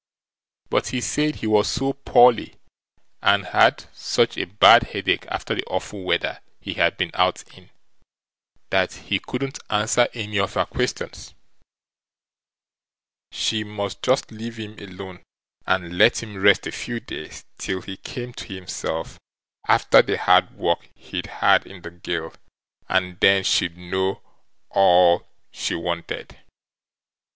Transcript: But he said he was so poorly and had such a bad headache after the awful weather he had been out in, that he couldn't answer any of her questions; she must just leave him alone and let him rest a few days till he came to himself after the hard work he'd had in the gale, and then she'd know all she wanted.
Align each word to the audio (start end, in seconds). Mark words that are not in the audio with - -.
But 0.71 0.87
he 0.87 0.99
said 0.99 1.35
he 1.35 1.45
was 1.45 1.67
so 1.69 1.93
poorly 1.93 2.55
and 3.21 3.45
had 3.45 3.85
such 3.95 4.35
a 4.35 4.45
bad 4.47 4.81
headache 4.81 5.27
after 5.27 5.53
the 5.53 5.63
awful 5.65 6.01
weather 6.03 6.39
he 6.59 6.73
had 6.73 6.97
been 6.97 7.11
out 7.13 7.43
in, 7.55 7.69
that 8.71 8.93
he 8.93 9.19
couldn't 9.19 9.59
answer 9.69 10.07
any 10.15 10.39
of 10.39 10.55
her 10.55 10.65
questions; 10.65 11.35
she 13.31 13.63
must 13.63 14.01
just 14.01 14.31
leave 14.31 14.57
him 14.57 14.75
alone 14.79 15.21
and 15.67 15.99
let 15.99 16.23
him 16.23 16.35
rest 16.41 16.65
a 16.65 16.71
few 16.71 16.99
days 16.99 17.45
till 17.59 17.81
he 17.83 17.97
came 17.97 18.33
to 18.33 18.51
himself 18.55 19.19
after 19.67 20.01
the 20.01 20.17
hard 20.17 20.49
work 20.57 20.89
he'd 20.95 21.27
had 21.27 21.67
in 21.67 21.83
the 21.83 21.91
gale, 21.91 22.33
and 22.89 23.19
then 23.19 23.43
she'd 23.43 23.77
know 23.77 24.19
all 24.71 25.27
she 25.51 25.75
wanted. 25.75 26.39